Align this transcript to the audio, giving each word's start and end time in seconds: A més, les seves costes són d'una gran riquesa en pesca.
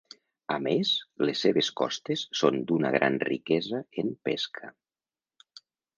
A 0.53 0.55
més, 0.67 0.93
les 1.29 1.43
seves 1.45 1.69
costes 1.81 2.25
són 2.39 2.57
d'una 2.71 2.93
gran 2.97 3.19
riquesa 3.29 3.83
en 4.05 4.11
pesca. 4.31 4.75